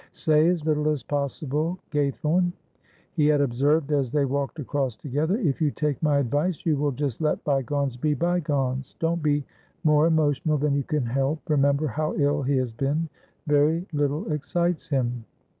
"Say 0.13 0.47
as 0.47 0.65
little 0.65 0.89
as 0.89 1.03
possible, 1.03 1.77
Gaythorne," 1.91 2.53
he 3.13 3.27
had 3.27 3.39
observed 3.39 3.91
as 3.91 4.11
they 4.11 4.25
walked 4.25 4.57
across 4.57 4.95
together; 4.97 5.37
"if 5.37 5.61
you 5.61 5.69
take 5.69 6.01
my 6.01 6.17
advice, 6.17 6.65
you 6.65 6.75
will 6.75 6.89
just 6.91 7.21
let 7.21 7.43
bygones 7.43 7.97
be 7.97 8.15
bygones. 8.15 8.95
Don't 8.97 9.21
be 9.21 9.45
more 9.83 10.07
emotional 10.07 10.57
than 10.57 10.73
you 10.73 10.81
can 10.83 11.05
help; 11.05 11.47
remember 11.47 11.85
how 11.85 12.15
ill 12.17 12.41
he 12.41 12.57
has 12.57 12.73
been, 12.73 13.09
very 13.45 13.85
little 13.93 14.31
excites 14.31 14.87
him." 14.87 15.23